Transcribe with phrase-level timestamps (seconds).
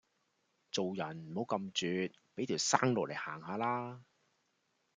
[0.71, 4.01] 做人唔好咁絕俾條生路嚟行吓啦